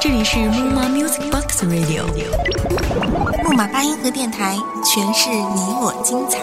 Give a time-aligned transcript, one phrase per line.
[0.00, 2.04] 这里是木马 Music Box Radio，
[3.44, 6.40] 木马八音盒电台，诠释你我精彩。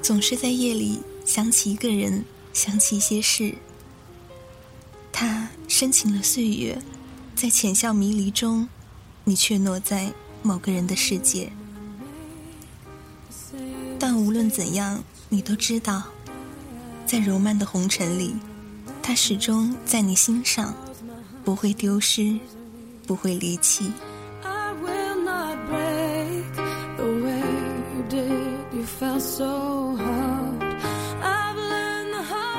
[0.00, 3.54] 总是在夜里想起一个人，想起一些事。
[5.10, 6.78] 他深情了岁月，
[7.34, 8.68] 在浅笑迷离中，
[9.24, 10.12] 你却落在
[10.42, 11.50] 某个人的世界。
[14.52, 16.02] 怎样，你都知道，
[17.06, 18.36] 在柔曼的红尘里，
[19.02, 20.74] 他始终在你心上，
[21.42, 22.38] 不会丢失，
[23.06, 23.90] 不会离弃。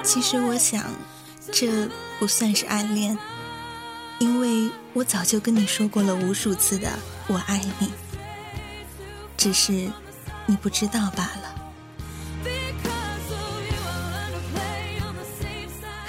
[0.03, 0.83] 其实我想，
[1.51, 1.87] 这
[2.19, 3.15] 不算是暗恋，
[4.17, 6.89] 因为我早就跟你说过了无数次的
[7.29, 7.91] “我爱你”，
[9.37, 9.71] 只是
[10.45, 11.42] 你不知道罢了。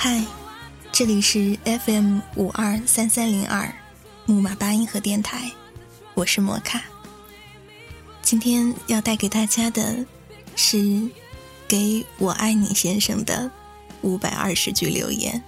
[0.07, 0.23] 嗨，
[0.93, 3.75] 这里是 FM 五二三三零二
[4.27, 5.51] 木马八音盒电台，
[6.13, 6.83] 我是摩卡。
[8.21, 10.05] 今天要带给大家的
[10.57, 11.09] 是
[11.67, 13.51] 给我爱你先生的。
[14.03, 15.43] 五百二十句留言。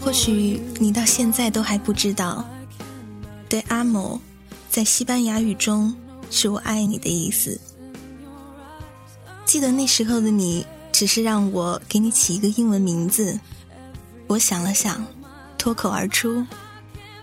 [0.00, 2.48] 或许你到现在都还不知道
[3.50, 4.20] ，“de amo”
[4.70, 5.92] 在西班牙语中
[6.30, 7.60] 是我爱你的意思。
[9.44, 13.38] 记得那时候的你，只是让我给你起一个英文名字。
[14.26, 15.04] 我想了想，
[15.58, 16.46] 脱口而出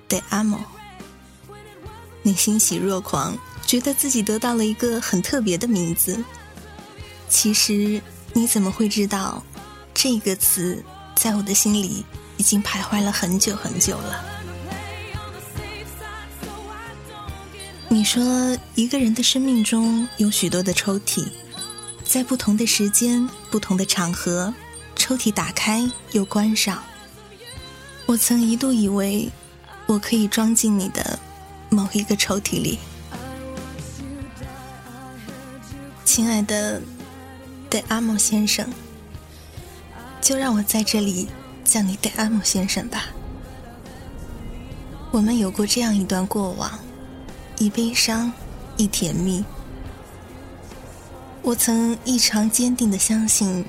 [0.07, 0.59] ：“de amo”。
[2.21, 3.37] 你欣喜若狂。
[3.63, 6.21] 觉得自己得到了一个很特别的名字。
[7.29, 8.01] 其实
[8.33, 9.41] 你怎么会知道，
[9.93, 10.83] 这个词
[11.15, 12.03] 在我的心里
[12.35, 14.25] 已经徘徊了很久很久了？
[17.93, 21.27] 你说一个人的生命中有许多的抽屉，
[22.05, 24.53] 在不同的时间、不同的场合，
[24.95, 26.81] 抽屉打开又关上。
[28.05, 29.29] 我曾一度以为，
[29.87, 31.19] 我可以装进你的
[31.69, 32.79] 某一个抽屉里。
[36.05, 36.81] 亲爱的，
[37.69, 38.65] 戴阿莫先生，
[40.21, 41.27] 就让我在这里
[41.65, 43.07] 叫你戴阿莫先生吧。
[45.11, 46.79] 我们有过这样一段过往，
[47.61, 48.33] 一悲伤，
[48.75, 49.45] 一甜蜜。
[51.43, 53.63] 我曾异常坚定的相信，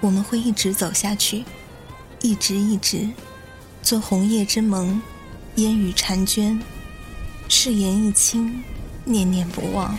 [0.00, 1.44] 我们会一直走下去，
[2.20, 3.08] 一直一直，
[3.80, 5.00] 做红叶之盟，
[5.54, 6.60] 烟雨婵娟，
[7.48, 8.60] 誓言一清，
[9.04, 9.96] 念念不忘。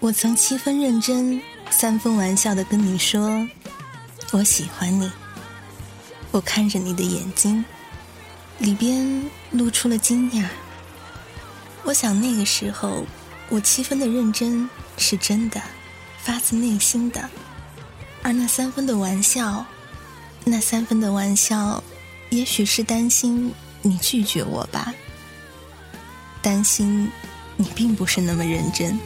[0.00, 1.38] 我曾七分认真，
[1.72, 3.48] 三分玩笑的跟你说，
[4.30, 5.10] 我喜欢你。
[6.30, 7.64] 我看着你的眼睛，
[8.58, 10.44] 里边露出了惊讶。
[11.82, 13.04] 我想那个时候，
[13.48, 15.60] 我七分的认真是真的，
[16.18, 17.28] 发自内心的，
[18.22, 19.66] 而那三分的玩笑，
[20.44, 21.82] 那三分的玩笑。
[22.30, 24.94] 也许是担心你拒绝我吧，
[26.40, 27.10] 担心
[27.56, 28.98] 你并不是那么认真。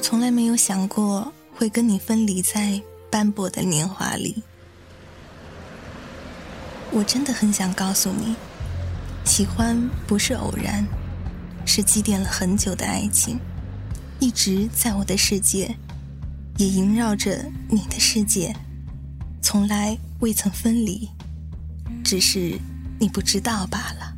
[0.00, 2.80] 从来没有想过会跟你分离在
[3.10, 4.42] 斑驳的年华里。
[6.90, 8.34] 我真的很想告诉你，
[9.24, 10.84] 喜欢不是偶然。
[11.66, 13.38] 是积淀了很久的爱情，
[14.18, 15.72] 一直在我的世界，
[16.56, 18.52] 也萦绕着你的世界，
[19.40, 21.08] 从来未曾分离，
[22.02, 22.58] 只是
[22.98, 24.09] 你不知道罢了。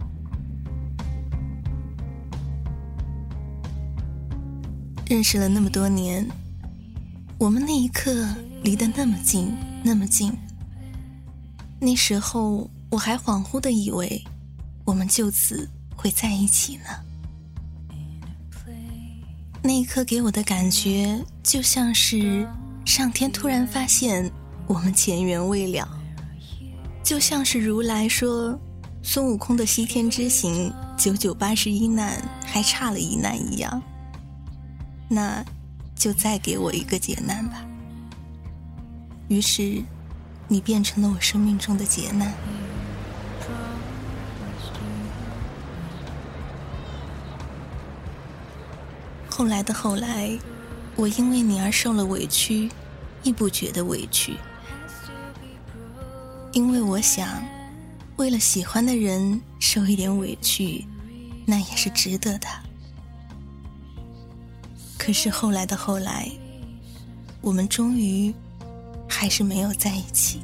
[5.12, 6.26] 认识了那么多年，
[7.36, 8.26] 我们那一刻
[8.62, 9.52] 离得那么近，
[9.84, 10.32] 那么近。
[11.78, 14.24] 那时候我还恍惚的以为，
[14.86, 16.84] 我们就此会在一起呢。
[19.62, 22.48] 那一刻给我的感觉，就像是
[22.86, 24.32] 上天突然发现
[24.66, 25.86] 我们前缘未了，
[27.04, 28.58] 就像是如来说
[29.02, 33.82] 孙悟空的西天之行九九八十一难还差了一难一样。
[35.12, 35.44] 那，
[35.94, 37.62] 就再给我一个劫难吧。
[39.28, 39.82] 于是，
[40.48, 42.32] 你变成了我生命中的劫难。
[49.28, 50.38] 后来的后来，
[50.96, 52.70] 我因为你而受了委屈，
[53.22, 54.36] 亦不觉得委屈。
[56.52, 57.42] 因为我想，
[58.16, 60.86] 为了喜欢的人受一点委屈，
[61.46, 62.48] 那也是值得的。
[65.04, 66.30] 可是后来的后来，
[67.40, 68.32] 我们终于
[69.08, 70.42] 还是没有在一起。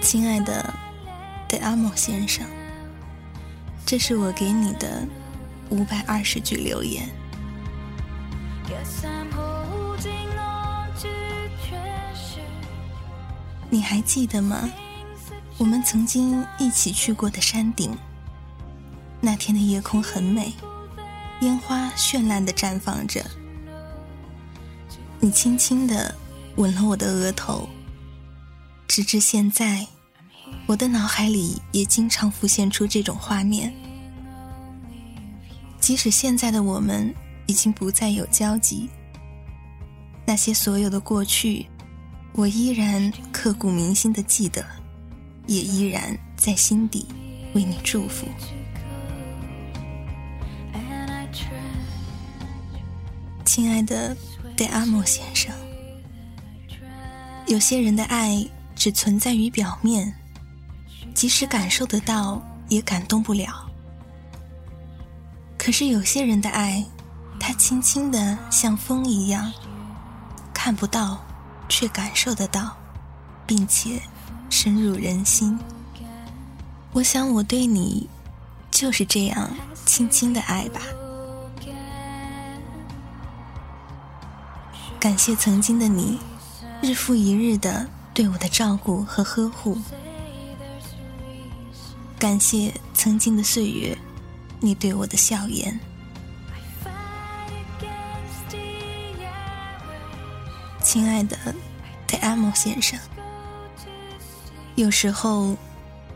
[0.00, 0.72] 亲爱的
[1.46, 2.46] 德阿莫先生，
[3.84, 5.06] 这是我给你的
[5.68, 7.06] 五百二十句留言。
[13.70, 14.68] 你还记得吗？
[15.56, 17.96] 我们曾经一起去过的山顶。
[19.20, 20.52] 那天的夜空很美，
[21.40, 23.24] 烟花绚烂的绽放着。
[25.20, 26.14] 你轻轻的
[26.56, 27.68] 吻了我的额头，
[28.88, 29.86] 直至现在。
[30.66, 33.72] 我的脑海里也经常浮现出这种画面，
[35.78, 37.14] 即使现在的我们
[37.46, 38.88] 已经不再有交集，
[40.26, 41.66] 那些所有的过去，
[42.32, 44.64] 我依然刻骨铭心的记得，
[45.46, 47.06] 也依然在心底
[47.54, 48.26] 为你祝福，
[53.44, 54.16] 亲爱的
[54.56, 55.52] 戴阿莫先生。
[57.46, 60.14] 有些人的爱只存在于表面。
[61.12, 63.68] 即使感受得到，也感动不了。
[65.58, 66.82] 可是有些人的爱，
[67.38, 69.52] 它轻轻的像风一样，
[70.54, 71.20] 看不到，
[71.70, 72.76] 却感受得到，
[73.46, 74.02] 并且
[74.50, 75.58] 深入人心。
[76.92, 78.06] 我想我对你，
[78.70, 79.48] 就是这样
[79.86, 80.82] 轻轻的爱吧。
[84.98, 86.18] 感谢曾经的你，
[86.82, 89.78] 日复一日的对我的照顾和呵护。
[92.18, 93.96] 感谢曾经的岁月，
[94.58, 95.80] 你对我的笑颜。
[100.82, 101.36] 亲爱的
[102.06, 102.98] 戴安姆先生，
[104.76, 105.56] 有时候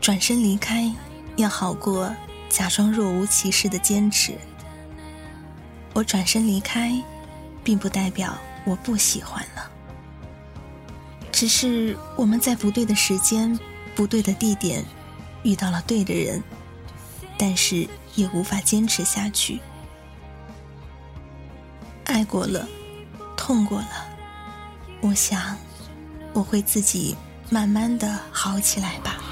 [0.01, 0.91] 转身离开
[1.35, 2.13] 要好过
[2.49, 4.37] 假装若无其事的坚持。
[5.93, 6.91] 我转身离开，
[7.63, 9.71] 并不代表我不喜欢了，
[11.31, 13.57] 只是我们在不对的时间、
[13.95, 14.83] 不对的地点。
[15.43, 16.43] 遇到了对的人，
[17.37, 19.59] 但是也无法坚持下去。
[22.05, 22.67] 爱过了，
[23.37, 24.04] 痛过了，
[25.07, 25.55] 我想
[26.33, 27.15] 我会自己
[27.51, 29.24] 慢慢的好起来吧。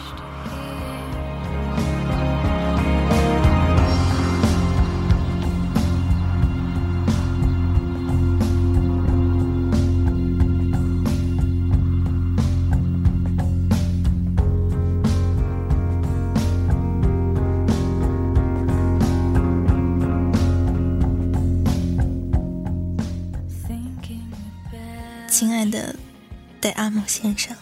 [26.93, 27.57] 莫先生，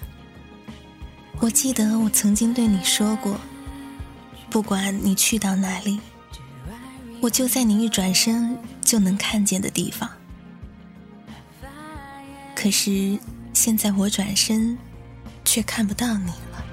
[1.40, 3.40] 我记得我曾经对你说过，
[4.50, 6.02] 不管你去到哪里，
[7.22, 10.10] 我就在你一转身就能看见的地方。
[12.54, 13.18] 可是
[13.54, 14.78] 现在我转身，
[15.46, 16.66] 却看不到你了。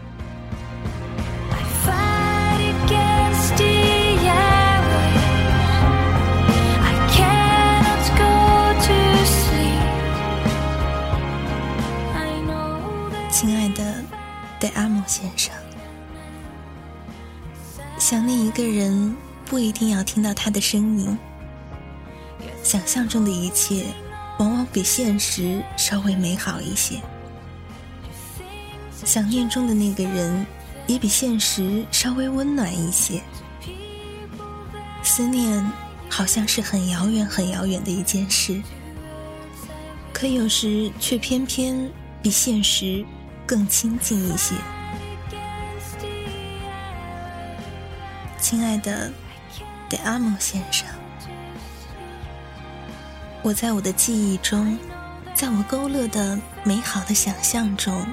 [15.08, 15.54] 先生，
[17.98, 21.18] 想念一个人不一定要听到他的声音。
[22.62, 23.86] 想象中的一切，
[24.38, 27.00] 往往比现实稍微美好一些。
[29.02, 30.46] 想念中的那个人，
[30.86, 33.22] 也比现实稍微温暖一些。
[35.02, 35.72] 思念
[36.10, 38.62] 好像是很遥远、很遥远的一件事，
[40.12, 41.90] 可有时却偏偏
[42.22, 43.02] 比现实。
[43.46, 44.54] 更亲近一些，
[48.50, 49.12] 亲爱的
[49.90, 50.88] 德阿蒙先生，
[53.42, 54.78] 我在我的记忆中，
[55.34, 58.06] 在我勾勒的美好的想象中，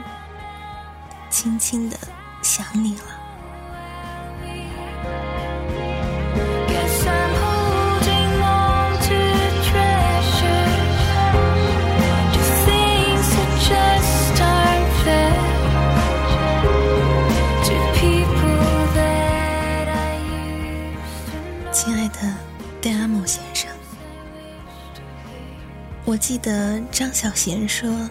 [1.29, 1.97] 轻轻的
[2.43, 3.14] 想你了。
[26.27, 28.09] 记得张小娴说：“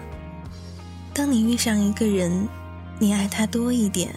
[1.12, 2.46] 当你遇上一个人，
[3.00, 4.14] 你爱他多一点，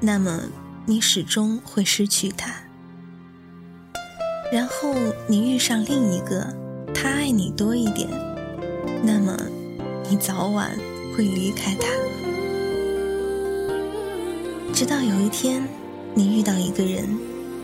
[0.00, 0.42] 那么
[0.86, 2.52] 你始终会失去他。
[4.50, 4.92] 然后
[5.28, 6.52] 你遇上另一个，
[6.92, 8.08] 他爱你多一点，
[9.04, 9.38] 那么
[10.10, 10.76] 你早晚
[11.16, 11.86] 会离开他。
[14.74, 15.62] 直到有一天，
[16.12, 17.08] 你遇到一个人，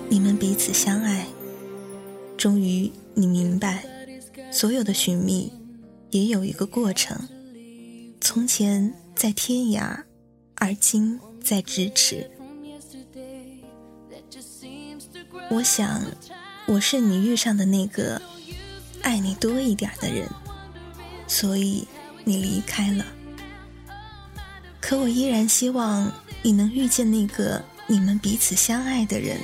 [0.08, 1.26] 你们彼此相爱，
[2.36, 3.82] 终于你明白，
[4.52, 5.50] 所有的寻觅
[6.10, 7.18] 也有一个过程。
[8.20, 10.00] 从前在天涯，
[10.56, 12.30] 而今在咫尺。
[15.50, 16.02] 我想，
[16.66, 18.20] 我是你遇上的那个
[19.00, 20.28] 爱你多一点的人，
[21.26, 21.88] 所以
[22.24, 23.04] 你离开了。
[24.80, 26.12] 可我依然希望。
[26.44, 29.38] 你能遇见那个你们彼此相爱的人。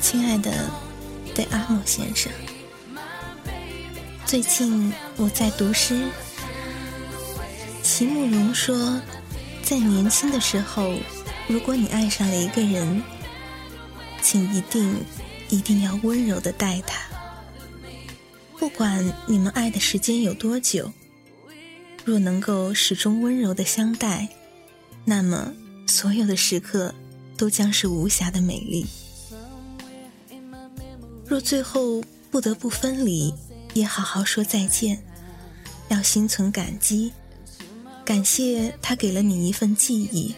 [0.00, 0.68] 亲爱的
[1.34, 2.32] 对阿木先生，
[4.26, 6.08] 最近我在读诗。
[7.82, 9.00] 席慕容说，
[9.62, 10.92] 在年轻的时候。
[11.48, 13.02] 如果你爱上了一个人，
[14.22, 15.04] 请一定
[15.48, 17.09] 一定要温柔的待他。
[18.60, 20.92] 不管你们爱的时间有多久，
[22.04, 24.28] 若能够始终温柔的相待，
[25.06, 25.54] 那么
[25.86, 26.94] 所有的时刻
[27.38, 28.86] 都将是无瑕的美丽。
[31.26, 33.32] 若最后不得不分离，
[33.72, 35.02] 也好好说再见，
[35.88, 37.14] 要心存感激，
[38.04, 40.34] 感谢他给了你一份记忆。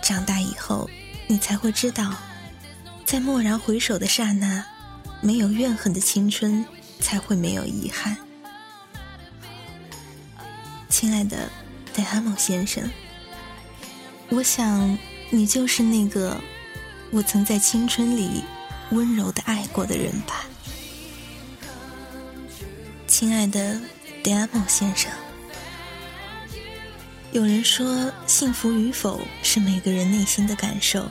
[0.00, 0.88] 长大以后，
[1.26, 2.14] 你才会知道，
[3.04, 4.64] 在蓦然回首的刹那，
[5.20, 6.64] 没有怨恨的青春
[7.00, 8.16] 才会没有遗憾。
[10.88, 11.50] 亲爱的
[11.94, 12.90] 戴安姆先生，
[14.30, 14.98] 我想
[15.30, 16.40] 你就是那个
[17.10, 18.42] 我曾在青春里
[18.90, 20.46] 温柔的爱过的人吧。
[23.06, 23.80] 亲爱的
[24.22, 25.10] 戴安姆先生。
[27.32, 31.06] 有人说，幸福与否是每个人内心的感受，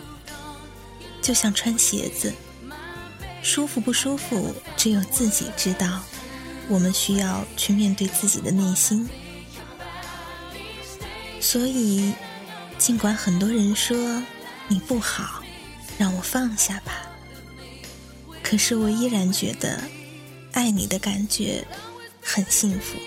[1.21, 2.33] 就像穿鞋子，
[3.45, 6.01] 舒服不舒服只有自己知道。
[6.67, 9.07] 我们需要去面对自己的内心。
[11.39, 12.11] 所以，
[12.79, 13.95] 尽管很多人说
[14.67, 15.43] 你不好，
[15.99, 17.03] 让我放下吧。
[18.41, 19.79] 可是我依然觉得，
[20.53, 21.63] 爱你的感觉
[22.19, 22.97] 很幸福。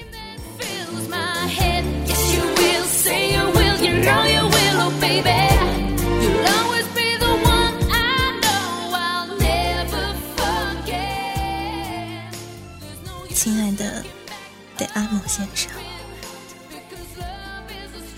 [14.98, 15.70] 阿莫先生，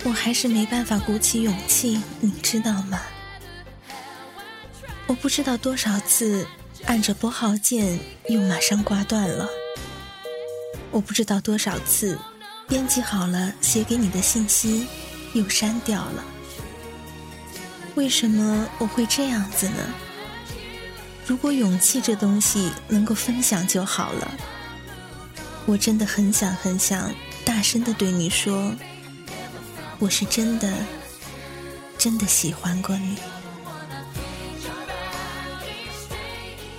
[0.02, 2.98] 我还是没办法鼓起勇气，你知道吗？
[5.06, 6.46] 我不知道多少次
[6.86, 9.46] 按着拨号键，又马上挂断了。
[10.90, 12.18] 我不知道多少次
[12.66, 14.86] 编辑好了写给你的信息。
[15.32, 16.24] 又删掉了，
[17.94, 19.76] 为什么我会这样子呢？
[21.24, 24.34] 如果勇气这东西能够分享就好了。
[25.66, 27.14] 我真的很想很想
[27.44, 28.74] 大声的对你说，
[29.98, 30.72] 我是真的
[31.96, 33.16] 真的喜欢过你，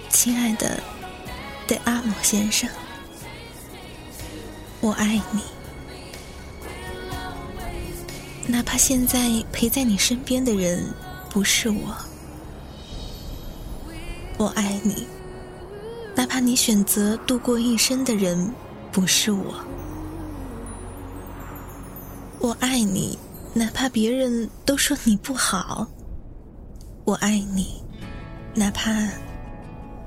[0.10, 0.82] 亲爱的
[1.66, 2.70] 对阿姆先生，
[4.82, 5.42] 我爱你。
[8.48, 10.94] 哪怕现在陪在你身边的人
[11.30, 11.96] 不是我，
[14.38, 15.08] 我爱你。
[16.14, 18.54] 哪怕你选择度过一生的人
[18.92, 19.56] 不是我，
[22.40, 23.18] 我爱你。
[23.54, 25.88] 哪怕别人都说你不好，
[27.06, 27.82] 我爱你。
[28.54, 28.92] 哪怕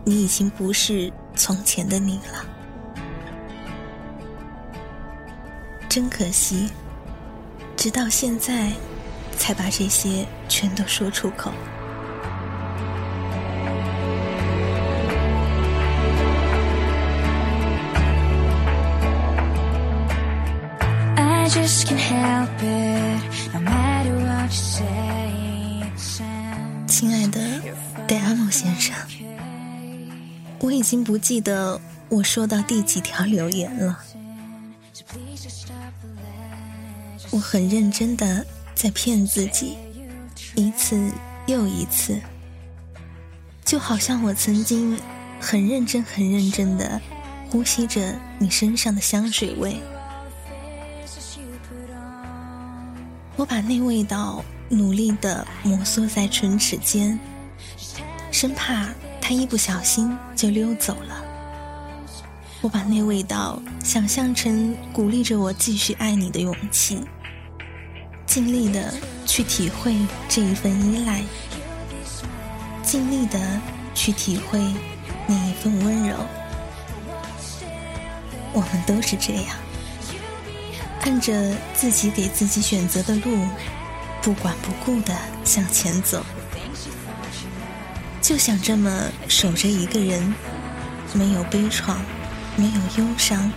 [0.04, 2.44] 你已经不是从前的你了，
[5.88, 6.68] 真可惜。
[7.76, 8.72] 直到现在，
[9.36, 11.50] 才把这些全都说出口。
[21.54, 26.20] Just can help it no matter what you say it's
[26.88, 27.38] 亲爱的
[28.08, 28.92] 戴阿诺先生
[30.58, 34.00] 我已经不记得我说到第几条留言了
[37.30, 38.44] 我很认真的
[38.74, 39.76] 在骗自己
[40.56, 41.08] 一次
[41.46, 42.20] 又一次
[43.64, 44.98] 就好像我曾经
[45.40, 47.00] 很认真、很认真的
[47.48, 49.80] 呼吸着你身上的香水味。
[53.36, 57.18] 我把那味道努力的摩挲在唇齿间，
[58.30, 58.88] 生怕
[59.20, 61.24] 他一不小心就溜走了。
[62.60, 67.00] 我把那味道想象成鼓励着我继续爱你的勇气，
[68.24, 68.94] 尽力的
[69.26, 69.94] 去体会
[70.28, 71.22] 这一份依赖，
[72.82, 73.60] 尽力的
[73.94, 74.60] 去体会
[75.26, 76.16] 那一份温柔。
[78.52, 79.56] 我们都是这样，
[81.04, 83.46] 按着自己给自己选择的路，
[84.22, 86.24] 不管不顾的向前走。
[88.22, 88.90] 就想这么
[89.28, 90.34] 守着一个人，
[91.12, 91.96] 没有悲怆，
[92.56, 93.52] 没有忧伤，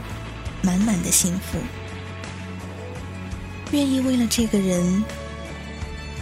[0.61, 1.57] 满满的幸福。
[3.71, 5.03] 愿意为了这个人，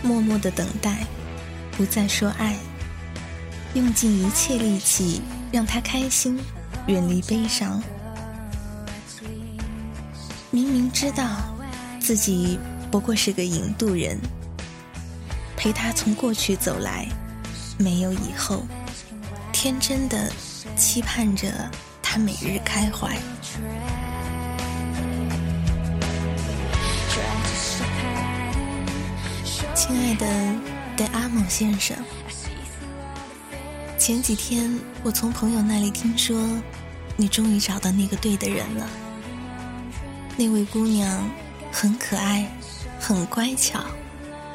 [0.04, 1.08] 默默的等待，
[1.76, 2.56] 不再说爱，
[3.74, 6.40] 用尽一切力气让他开心，
[6.86, 7.82] 远离悲伤。
[10.56, 11.54] 明明知道
[12.00, 12.58] 自己
[12.90, 14.18] 不过是个引渡人，
[15.58, 17.06] 陪他从过去走来。
[17.78, 18.64] 没有以后，
[19.52, 20.32] 天真的
[20.78, 21.70] 期盼着
[22.02, 23.18] 他每日开怀。
[29.76, 30.26] 亲爱的
[30.96, 31.98] 戴阿蒙先生，
[33.98, 36.42] 前几天我从朋友那里听说，
[37.18, 38.88] 你终于找到那个对的人了。
[40.38, 41.30] 那位姑娘
[41.72, 42.46] 很可爱，
[43.00, 43.80] 很乖巧，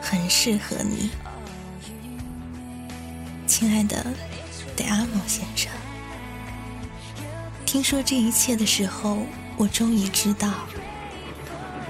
[0.03, 1.11] 很适合你。
[3.47, 4.05] 亲爱的
[4.77, 5.73] 戴阿莫先生，
[7.65, 9.19] 听说这一切的时候，
[9.57, 10.53] 我终于知道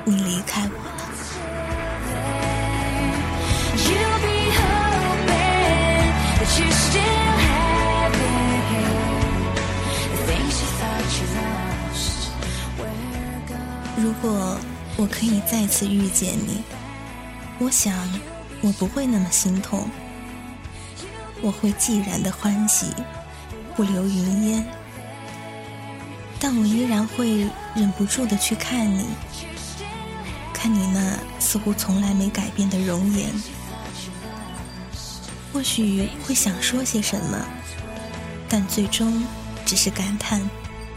[0.04, 0.89] 你离开我
[15.20, 16.62] 可以再次遇见你，
[17.58, 17.94] 我想
[18.62, 19.86] 我不会那么心痛。
[21.42, 22.86] 我会寂然的欢喜，
[23.76, 24.66] 不留云烟，
[26.38, 29.04] 但我依然会忍不住的去看你，
[30.54, 33.28] 看你那似乎从来没改变的容颜。
[35.52, 37.46] 或许会想说些什么，
[38.48, 39.22] 但最终
[39.66, 40.40] 只是感叹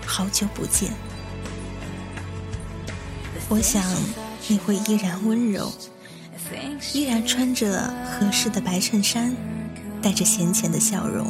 [0.06, 0.94] 好久不见。
[3.54, 3.84] 我想
[4.48, 5.72] 你会依然温柔，
[6.92, 9.36] 依然穿着合适的白衬衫。
[10.02, 11.28] 带着浅浅的笑容，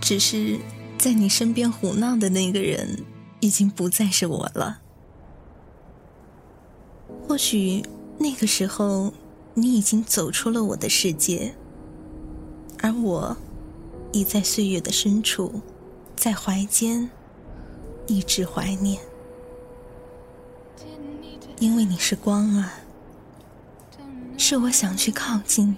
[0.00, 0.60] 只是
[0.96, 3.02] 在你身边胡闹的那个人，
[3.40, 4.82] 已经不再是我了。
[7.26, 7.82] 或许
[8.18, 9.12] 那个时候，
[9.54, 11.56] 你已经走出了我的世界，
[12.78, 13.36] 而我，
[14.12, 15.60] 已在岁月的深处，
[16.14, 17.10] 在怀间，
[18.06, 19.00] 一直怀念。
[21.58, 22.74] 因为你是光啊，
[24.36, 25.76] 是我想去靠近。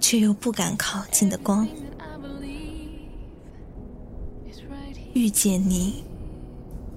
[0.00, 1.66] 却又不敢靠近的光，
[5.12, 6.04] 遇见你，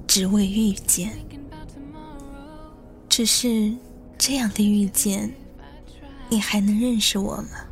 [0.07, 1.11] 只为遇见。
[3.09, 3.75] 只是
[4.19, 5.33] 这样的遇见，
[6.29, 7.65] 你还能认识我吗？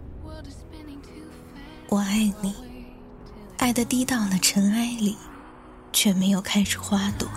[1.90, 2.56] 我爱你，
[3.60, 5.16] 爱的低到了尘埃里，
[5.94, 7.30] 却没有开出花朵。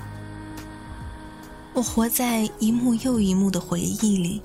[1.75, 4.43] 我活在一幕又一幕的回忆里。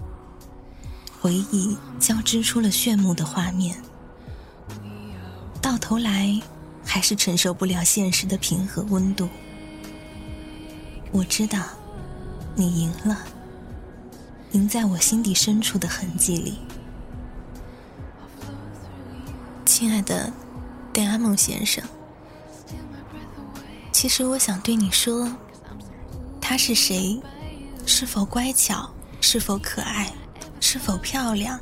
[1.20, 3.76] 回忆交织出了炫目的画面，
[5.62, 6.40] 到头来
[6.86, 9.28] 还是承受不了现实的平和温度。
[11.12, 11.60] 我知道，
[12.56, 13.18] 你赢了，
[14.52, 16.60] 赢在我心底深处的痕迹里。
[19.66, 20.32] 亲爱的
[20.94, 21.84] 戴阿蒙先生，
[23.92, 25.30] 其实我想对你说，
[26.50, 27.22] 他是谁，
[27.86, 30.10] 是否乖巧，是否可爱。
[30.62, 31.60] 是否漂亮？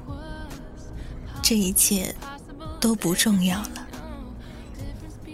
[1.42, 2.16] 这一切
[2.80, 3.88] 都不重要了。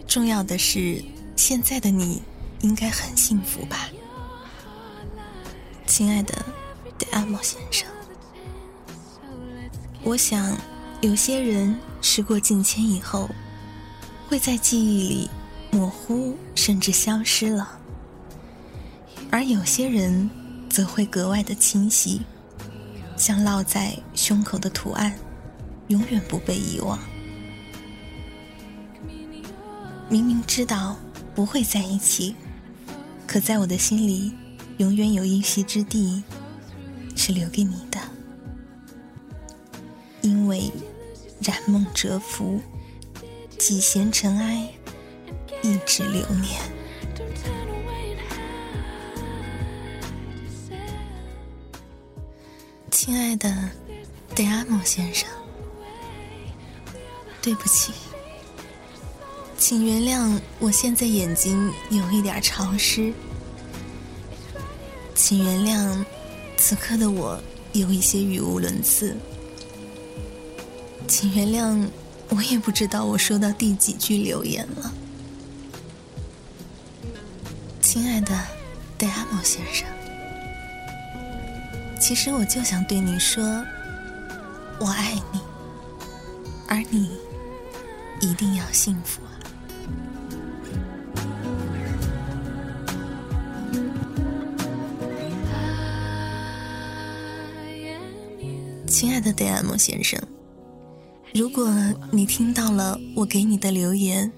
[0.07, 1.03] 重要的是，
[1.35, 2.21] 现在的你
[2.61, 3.89] 应该很幸福吧，
[5.85, 6.33] 亲爱的
[6.97, 7.85] 戴阿莫先生。
[10.01, 10.57] 我想，
[11.01, 13.29] 有些人时过境迁以后，
[14.29, 15.29] 会在记忆里
[15.71, 17.79] 模糊，甚至消失了；
[19.31, 20.29] 而有些人
[20.69, 22.21] 则会格外的清晰。
[23.17, 25.15] 像烙在胸口的图案，
[25.89, 26.97] 永远不被遗忘。
[30.09, 30.97] 明明知道
[31.35, 32.35] 不会在一起，
[33.27, 34.33] 可在我的心里，
[34.77, 36.23] 永远有一席之地
[37.15, 37.99] 是留给你的。
[40.21, 40.71] 因为
[41.41, 42.59] 染梦蛰伏，
[43.59, 44.67] 几闲尘埃，
[45.61, 46.70] 一直流年。
[53.03, 53.51] 亲爱的
[54.35, 55.27] 戴阿莫先生，
[57.41, 57.91] 对不起，
[59.57, 63.11] 请原谅我现在眼睛有一点潮湿，
[65.15, 66.05] 请原谅
[66.57, 67.41] 此刻的我
[67.73, 69.17] 有一些语无伦次，
[71.07, 71.83] 请原谅
[72.29, 74.93] 我也不知道我说到第几句留言了，
[77.81, 78.39] 亲爱的
[78.95, 79.87] 戴阿莫先生，
[82.01, 83.43] 其实我就想对你说，
[84.79, 85.39] 我爱你，
[86.67, 87.11] 而你
[88.19, 89.21] 一定要幸福。
[98.87, 100.19] 亲爱的戴安莫先生，
[101.35, 101.71] 如果
[102.11, 104.29] 你听到了我给你的留言，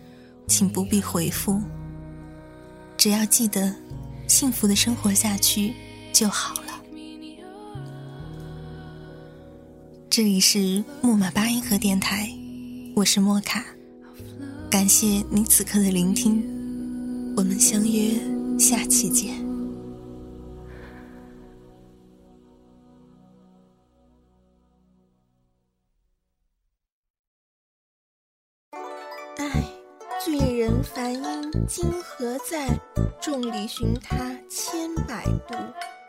[0.47, 1.61] 请不必回复，
[2.97, 3.73] 只要记得
[4.27, 5.73] 幸福的生活下去
[6.11, 6.53] 就好
[10.15, 12.29] 这里是木马八音盒电台，
[12.95, 13.65] 我是莫卡，
[14.69, 18.11] 感谢你此刻的聆听，我们相约
[18.59, 19.33] 下期见。
[29.37, 29.65] 唉，
[30.23, 32.79] 醉人梵音今何在？
[33.19, 35.55] 众里寻他千百度，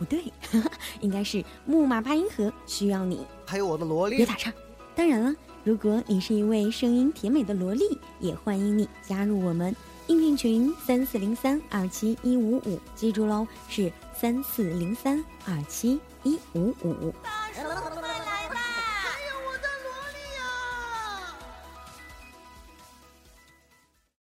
[0.00, 0.32] 不对，
[1.02, 3.26] 应该是木马八音盒需要你。
[3.44, 4.50] 还有我的萝莉，别打岔。
[4.96, 7.82] 当然了，如果你是一位声音甜美的萝莉，
[8.18, 17.12] 也欢迎你加入我们应聘群三四零三二七一五五，记住喽，是三四零三二七一五五。